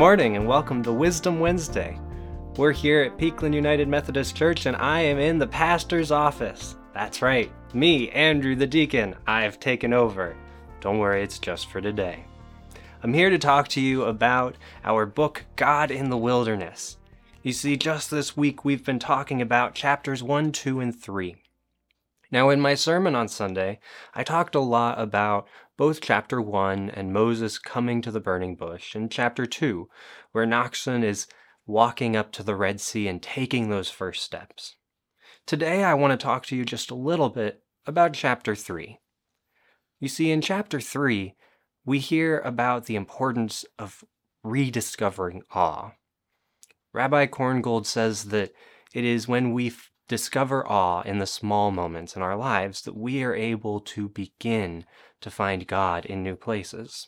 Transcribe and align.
morning 0.00 0.34
and 0.34 0.46
welcome 0.46 0.82
to 0.82 0.90
Wisdom 0.90 1.40
Wednesday. 1.40 2.00
We're 2.56 2.72
here 2.72 3.02
at 3.02 3.18
Peakland 3.18 3.54
United 3.54 3.86
Methodist 3.86 4.34
Church 4.34 4.64
and 4.64 4.74
I 4.74 5.00
am 5.00 5.18
in 5.18 5.38
the 5.38 5.46
pastor's 5.46 6.10
office. 6.10 6.76
That's 6.94 7.20
right, 7.20 7.52
me, 7.74 8.08
Andrew 8.12 8.56
the 8.56 8.66
deacon, 8.66 9.14
I've 9.26 9.60
taken 9.60 9.92
over. 9.92 10.34
Don't 10.80 11.00
worry, 11.00 11.22
it's 11.22 11.38
just 11.38 11.68
for 11.68 11.82
today. 11.82 12.24
I'm 13.02 13.12
here 13.12 13.28
to 13.28 13.36
talk 13.36 13.68
to 13.68 13.80
you 13.82 14.04
about 14.04 14.56
our 14.84 15.04
book, 15.04 15.44
God 15.56 15.90
in 15.90 16.08
the 16.08 16.16
Wilderness. 16.16 16.96
You 17.42 17.52
see, 17.52 17.76
just 17.76 18.10
this 18.10 18.34
week 18.34 18.64
we've 18.64 18.86
been 18.86 19.00
talking 19.00 19.42
about 19.42 19.74
chapters 19.74 20.22
1, 20.22 20.52
2, 20.52 20.80
and 20.80 20.98
3. 20.98 21.36
Now, 22.32 22.48
in 22.48 22.60
my 22.60 22.74
sermon 22.74 23.14
on 23.14 23.28
Sunday, 23.28 23.80
I 24.14 24.22
talked 24.22 24.54
a 24.54 24.60
lot 24.60 24.98
about 24.98 25.46
both 25.80 26.02
chapter 26.02 26.42
1 26.42 26.90
and 26.90 27.10
Moses 27.10 27.58
coming 27.58 28.02
to 28.02 28.10
the 28.10 28.20
burning 28.20 28.54
bush, 28.54 28.94
and 28.94 29.10
chapter 29.10 29.46
2, 29.46 29.88
where 30.30 30.44
Nachshon 30.44 31.02
is 31.02 31.26
walking 31.64 32.14
up 32.14 32.32
to 32.32 32.42
the 32.42 32.54
Red 32.54 32.82
Sea 32.82 33.08
and 33.08 33.22
taking 33.22 33.70
those 33.70 33.88
first 33.88 34.22
steps. 34.22 34.76
Today, 35.46 35.82
I 35.82 35.94
want 35.94 36.10
to 36.10 36.22
talk 36.22 36.44
to 36.46 36.54
you 36.54 36.66
just 36.66 36.90
a 36.90 36.94
little 36.94 37.30
bit 37.30 37.62
about 37.86 38.12
chapter 38.12 38.54
3. 38.54 38.98
You 39.98 40.08
see, 40.08 40.30
in 40.30 40.42
chapter 40.42 40.82
3, 40.82 41.34
we 41.86 41.98
hear 41.98 42.40
about 42.40 42.84
the 42.84 42.96
importance 42.96 43.64
of 43.78 44.04
rediscovering 44.44 45.44
awe. 45.50 45.92
Rabbi 46.92 47.24
Korngold 47.24 47.86
says 47.86 48.24
that 48.24 48.52
it 48.92 49.04
is 49.06 49.26
when 49.26 49.54
we 49.54 49.72
discover 50.10 50.66
awe 50.66 51.02
in 51.02 51.20
the 51.20 51.26
small 51.26 51.70
moments 51.70 52.16
in 52.16 52.20
our 52.20 52.34
lives 52.34 52.82
that 52.82 52.96
we 52.96 53.22
are 53.22 53.32
able 53.32 53.78
to 53.78 54.08
begin 54.08 54.84
to 55.20 55.30
find 55.30 55.68
God 55.68 56.04
in 56.04 56.24
new 56.24 56.34
places. 56.34 57.06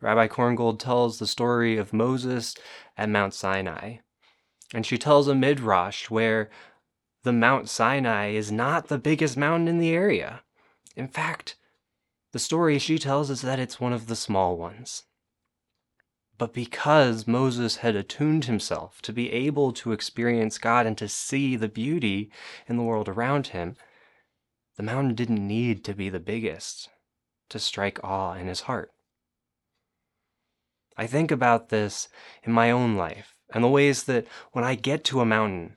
Rabbi 0.00 0.28
Korngold 0.28 0.78
tells 0.78 1.18
the 1.18 1.26
story 1.26 1.76
of 1.76 1.92
Moses 1.92 2.54
at 2.96 3.08
Mount 3.08 3.34
Sinai, 3.34 3.96
and 4.72 4.86
she 4.86 4.96
tells 4.98 5.26
a 5.26 5.34
midrash 5.34 6.08
where 6.08 6.48
the 7.24 7.32
Mount 7.32 7.68
Sinai 7.68 8.28
is 8.28 8.52
not 8.52 8.86
the 8.86 8.96
biggest 8.96 9.36
mountain 9.36 9.66
in 9.66 9.78
the 9.78 9.90
area. 9.90 10.42
In 10.94 11.08
fact, 11.08 11.56
the 12.30 12.38
story 12.38 12.78
she 12.78 13.00
tells 13.00 13.30
is 13.30 13.42
that 13.42 13.58
it's 13.58 13.80
one 13.80 13.92
of 13.92 14.06
the 14.06 14.14
small 14.14 14.56
ones. 14.56 15.02
But 16.40 16.54
because 16.54 17.26
Moses 17.26 17.76
had 17.76 17.94
attuned 17.94 18.46
himself 18.46 19.02
to 19.02 19.12
be 19.12 19.30
able 19.30 19.74
to 19.74 19.92
experience 19.92 20.56
God 20.56 20.86
and 20.86 20.96
to 20.96 21.06
see 21.06 21.54
the 21.54 21.68
beauty 21.68 22.30
in 22.66 22.78
the 22.78 22.82
world 22.82 23.10
around 23.10 23.48
him, 23.48 23.76
the 24.78 24.82
mountain 24.82 25.14
didn't 25.14 25.46
need 25.46 25.84
to 25.84 25.92
be 25.92 26.08
the 26.08 26.18
biggest 26.18 26.88
to 27.50 27.58
strike 27.58 28.02
awe 28.02 28.32
in 28.32 28.46
his 28.46 28.62
heart. 28.62 28.90
I 30.96 31.06
think 31.06 31.30
about 31.30 31.68
this 31.68 32.08
in 32.42 32.52
my 32.52 32.70
own 32.70 32.96
life 32.96 33.36
and 33.52 33.62
the 33.62 33.68
ways 33.68 34.04
that 34.04 34.26
when 34.52 34.64
I 34.64 34.76
get 34.76 35.04
to 35.04 35.20
a 35.20 35.26
mountain 35.26 35.76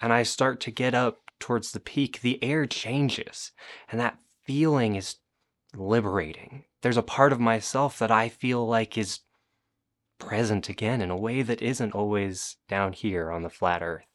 and 0.00 0.12
I 0.12 0.22
start 0.22 0.60
to 0.60 0.70
get 0.70 0.94
up 0.94 1.18
towards 1.40 1.72
the 1.72 1.80
peak, 1.80 2.20
the 2.20 2.40
air 2.44 2.64
changes 2.66 3.50
and 3.90 3.98
that 3.98 4.20
feeling 4.44 4.94
is 4.94 5.16
liberating. 5.74 6.62
There's 6.82 6.96
a 6.96 7.02
part 7.02 7.32
of 7.32 7.40
myself 7.40 7.98
that 7.98 8.12
I 8.12 8.28
feel 8.28 8.64
like 8.64 8.96
is 8.96 9.18
present 10.18 10.68
again 10.68 11.00
in 11.00 11.10
a 11.10 11.16
way 11.16 11.42
that 11.42 11.62
isn't 11.62 11.94
always 11.94 12.56
down 12.68 12.92
here 12.92 13.30
on 13.30 13.42
the 13.42 13.50
flat 13.50 13.82
earth. 13.82 14.06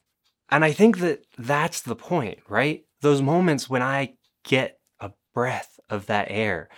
And 0.50 0.66
I 0.66 0.72
think 0.72 1.00
that 1.00 1.24
that's 1.38 1.82
the 1.82 1.96
point, 1.96 2.40
right? 2.50 2.84
Those 3.02 3.22
moments 3.22 3.70
when 3.70 3.82
I 3.82 4.16
get 4.44 4.80
a 5.00 5.12
breath 5.34 5.80
of 5.90 6.08
that 6.08 6.28
air, 6.30 6.70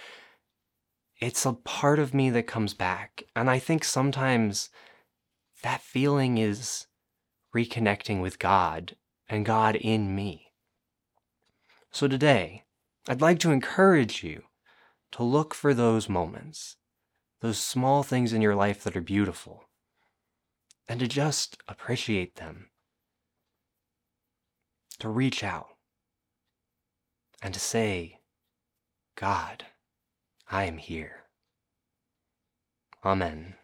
it's 1.20 1.46
a 1.46 1.54
part 1.54 2.00
of 2.00 2.14
me 2.14 2.30
that 2.32 2.48
comes 2.48 2.74
back. 2.74 3.24
And 3.36 3.50
I 3.50 3.60
think 3.60 3.84
sometimes 3.84 4.70
that 5.64 5.82
feeling 5.82 6.38
is 6.38 6.88
reconnecting 7.56 8.22
with 8.22 8.40
God 8.40 8.96
and 9.30 9.46
God 9.46 9.76
in 9.76 10.14
me. 10.14 10.52
So 11.92 12.08
today, 12.08 12.64
I'd 13.08 13.22
like 13.22 13.40
to 13.40 13.52
encourage 13.52 14.24
you 14.24 14.44
to 15.12 15.24
look 15.24 15.54
for 15.54 15.74
those 15.74 16.10
moments, 16.10 16.78
those 17.44 17.60
small 17.60 18.04
things 18.04 18.32
in 18.32 18.42
your 18.42 18.56
life 18.56 18.86
that 18.86 18.96
are 18.96 19.02
beautiful, 19.02 19.66
and 20.88 21.02
to 21.02 21.08
just 21.10 21.58
appreciate 21.68 22.38
them, 22.38 22.70
to 24.98 25.10
reach 25.10 25.44
out, 25.44 25.68
and 27.42 27.54
to 27.54 27.60
say, 27.60 28.22
God, 29.16 29.66
I 30.50 30.64
am 30.64 30.78
here. 30.78 31.24
Amen. 33.04 33.56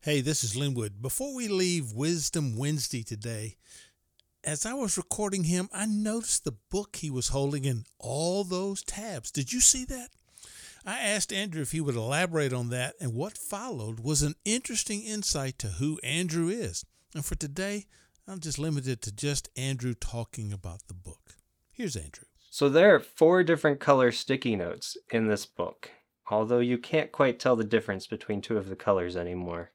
Hey, 0.00 0.20
this 0.20 0.44
is 0.44 0.54
Linwood. 0.54 1.02
Before 1.02 1.34
we 1.34 1.48
leave 1.48 1.90
Wisdom 1.90 2.56
Wednesday 2.56 3.02
today, 3.02 3.56
as 4.44 4.64
I 4.64 4.74
was 4.74 4.96
recording 4.96 5.42
him, 5.42 5.68
I 5.72 5.86
noticed 5.86 6.44
the 6.44 6.56
book 6.70 6.94
he 6.94 7.10
was 7.10 7.30
holding 7.30 7.64
in 7.64 7.84
all 7.98 8.44
those 8.44 8.84
tabs. 8.84 9.32
Did 9.32 9.52
you 9.52 9.60
see 9.60 9.84
that? 9.86 10.10
I 10.88 11.00
asked 11.00 11.34
Andrew 11.34 11.60
if 11.60 11.72
he 11.72 11.82
would 11.82 11.96
elaborate 11.96 12.54
on 12.54 12.70
that, 12.70 12.94
and 12.98 13.12
what 13.12 13.36
followed 13.36 14.00
was 14.00 14.22
an 14.22 14.36
interesting 14.46 15.02
insight 15.02 15.58
to 15.58 15.66
who 15.66 16.00
Andrew 16.02 16.48
is. 16.48 16.82
And 17.14 17.22
for 17.22 17.34
today, 17.34 17.84
I'm 18.26 18.40
just 18.40 18.58
limited 18.58 19.02
to 19.02 19.12
just 19.12 19.50
Andrew 19.54 19.92
talking 19.92 20.50
about 20.50 20.88
the 20.88 20.94
book. 20.94 21.36
Here's 21.70 21.94
Andrew. 21.94 22.24
So 22.48 22.70
there 22.70 22.94
are 22.94 23.00
four 23.00 23.42
different 23.42 23.80
color 23.80 24.10
sticky 24.10 24.56
notes 24.56 24.96
in 25.12 25.28
this 25.28 25.44
book, 25.44 25.90
although 26.30 26.60
you 26.60 26.78
can't 26.78 27.12
quite 27.12 27.38
tell 27.38 27.54
the 27.54 27.64
difference 27.64 28.06
between 28.06 28.40
two 28.40 28.56
of 28.56 28.70
the 28.70 28.76
colors 28.76 29.14
anymore. 29.14 29.72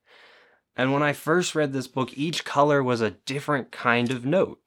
And 0.75 0.91
when 0.91 1.03
I 1.03 1.13
first 1.13 1.53
read 1.53 1.73
this 1.73 1.87
book, 1.87 2.17
each 2.17 2.43
color 2.43 2.81
was 2.81 3.01
a 3.01 3.11
different 3.11 3.71
kind 3.71 4.09
of 4.09 4.25
note. 4.25 4.61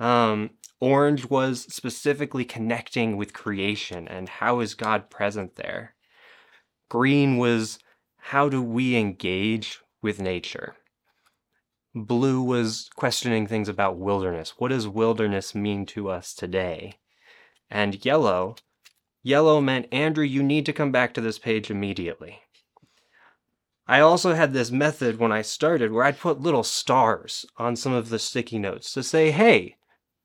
Um, 0.00 0.50
Orange 0.84 1.30
was 1.30 1.62
specifically 1.74 2.44
connecting 2.44 3.16
with 3.16 3.32
creation 3.32 4.06
and 4.06 4.28
how 4.28 4.60
is 4.60 4.74
God 4.74 5.08
present 5.08 5.56
there. 5.56 5.94
Green 6.90 7.38
was 7.38 7.78
how 8.18 8.50
do 8.50 8.60
we 8.62 8.94
engage 8.94 9.80
with 10.02 10.20
nature. 10.20 10.76
Blue 11.94 12.42
was 12.42 12.90
questioning 12.96 13.46
things 13.46 13.66
about 13.66 13.96
wilderness. 13.96 14.56
What 14.58 14.68
does 14.68 14.86
wilderness 14.86 15.54
mean 15.54 15.86
to 15.86 16.10
us 16.10 16.34
today? 16.34 16.98
And 17.70 18.04
yellow, 18.04 18.56
yellow 19.22 19.62
meant, 19.62 19.88
Andrew, 19.90 20.22
you 20.22 20.42
need 20.42 20.66
to 20.66 20.74
come 20.74 20.92
back 20.92 21.14
to 21.14 21.22
this 21.22 21.38
page 21.38 21.70
immediately. 21.70 22.42
I 23.86 24.00
also 24.00 24.34
had 24.34 24.52
this 24.52 24.70
method 24.70 25.18
when 25.18 25.32
I 25.32 25.40
started 25.40 25.92
where 25.92 26.04
I'd 26.04 26.18
put 26.20 26.42
little 26.42 26.62
stars 26.62 27.46
on 27.56 27.74
some 27.74 27.94
of 27.94 28.10
the 28.10 28.18
sticky 28.18 28.58
notes 28.58 28.92
to 28.92 29.02
say, 29.02 29.30
hey, 29.30 29.76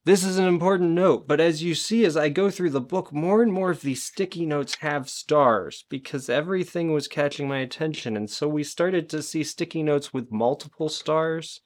this 0.10 0.24
is 0.24 0.40
an 0.40 0.48
important 0.48 0.90
note, 0.90 1.28
but 1.28 1.40
as 1.40 1.62
you 1.62 1.76
see 1.76 2.04
as 2.04 2.18
I 2.18 2.30
go 2.30 2.50
through 2.50 2.72
the 2.72 2.82
book, 2.82 3.14
more 3.14 3.44
and 3.44 3.54
more 3.54 3.70
of 3.70 3.82
these 3.82 4.02
sticky 4.02 4.44
notes 4.44 4.78
have 4.80 5.08
stars 5.08 5.86
because 5.88 6.32
everything 6.32 6.92
was 6.92 7.08
catching 7.08 7.48
my 7.48 7.60
attention, 7.60 8.18
and 8.18 8.28
so 8.28 8.48
we 8.48 8.64
started 8.64 9.08
to 9.10 9.22
see 9.22 9.44
sticky 9.44 9.84
notes 9.84 10.12
with 10.12 10.32
multiple 10.32 10.90
stars. 10.90 11.62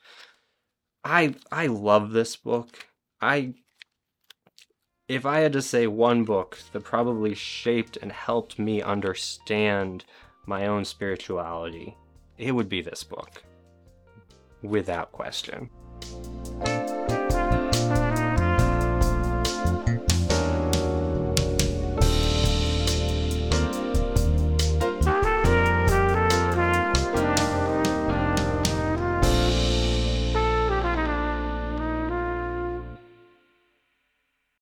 I 1.06 1.36
I 1.54 1.68
love 1.68 2.12
this 2.12 2.36
book. 2.36 2.88
I 3.22 3.54
if 5.08 5.26
I 5.26 5.40
had 5.40 5.54
to 5.54 5.62
say 5.62 5.88
one 5.88 6.26
book 6.26 6.58
that 6.74 6.84
probably 6.84 7.36
shaped 7.36 7.98
and 8.02 8.12
helped 8.12 8.60
me 8.60 8.82
understand 8.82 10.04
my 10.46 10.68
own 10.68 10.84
spirituality, 10.84 11.96
it 12.38 12.52
would 12.52 12.68
be 12.68 12.82
this 12.82 13.06
book. 13.06 13.42
Without 14.62 15.14
question. 15.14 15.70